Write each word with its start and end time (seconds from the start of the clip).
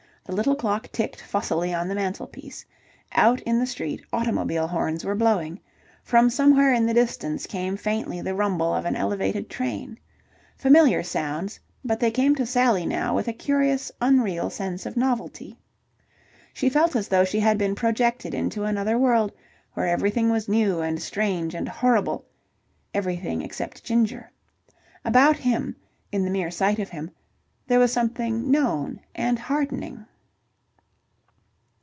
The 0.23 0.37
little 0.37 0.55
clock 0.55 0.87
ticked 0.93 1.19
fussily 1.19 1.73
on 1.73 1.89
the 1.89 1.95
mantelpiece. 1.95 2.63
Out 3.11 3.41
in 3.41 3.59
the 3.59 3.65
street 3.65 4.01
automobile 4.13 4.65
horns 4.67 5.03
were 5.03 5.15
blowing. 5.15 5.59
From 6.03 6.29
somewhere 6.29 6.73
in 6.73 6.85
the 6.85 6.93
distance 6.93 7.45
came 7.45 7.75
faintly 7.75 8.21
the 8.21 8.35
rumble 8.35 8.73
of 8.73 8.85
an 8.85 8.95
elevated 8.95 9.49
train. 9.49 9.99
Familiar 10.55 11.03
sounds, 11.03 11.59
but 11.83 11.99
they 11.99 12.11
came 12.11 12.33
to 12.35 12.45
Sally 12.45 12.85
now 12.85 13.13
with 13.13 13.27
a 13.27 13.33
curious, 13.33 13.91
unreal 13.99 14.49
sense 14.49 14.85
of 14.85 14.95
novelty. 14.95 15.59
She 16.53 16.69
felt 16.69 16.95
as 16.95 17.09
though 17.09 17.25
she 17.25 17.39
had 17.41 17.57
been 17.57 17.75
projected 17.75 18.33
into 18.33 18.63
another 18.63 18.97
world 18.97 19.33
where 19.73 19.87
everything 19.87 20.29
was 20.29 20.47
new 20.47 20.79
and 20.79 21.01
strange 21.01 21.53
and 21.55 21.67
horrible 21.67 22.23
everything 22.93 23.41
except 23.41 23.83
Ginger. 23.83 24.31
About 25.03 25.35
him, 25.37 25.75
in 26.09 26.23
the 26.23 26.31
mere 26.31 26.51
sight 26.51 26.79
of 26.79 26.87
him, 26.89 27.11
there 27.67 27.79
was 27.79 27.91
something 27.91 28.49
known 28.49 29.01
and 29.13 29.37
heartening. 29.37 30.05